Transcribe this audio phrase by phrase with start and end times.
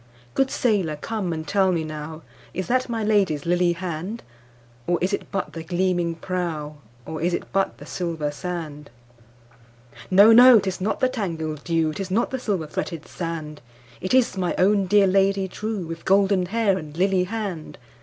[0.33, 4.23] Good sailor come and tell me nowIs that my Lady's lily hand?
[4.87, 8.89] Or is it but the gleaming prow, Or is it but the silver sand?
[10.09, 10.31] No!
[10.33, 10.57] no!
[10.59, 13.61] 'tis not the tangled dew,'Tis not the silver fretted sand,
[14.01, 17.77] It is my own dear Lady trueWith golden hair and lily hand!